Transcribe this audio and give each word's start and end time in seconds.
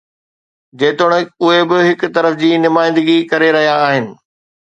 جيتوڻيڪ 0.79 1.27
اهي 1.47 1.59
به 1.73 1.77
هڪ 1.89 2.09
طرف 2.15 2.39
جي 2.41 2.49
نمائندگي 2.65 3.17
ڪري 3.35 3.53
رهيا 3.59 3.77
آهن. 3.91 4.09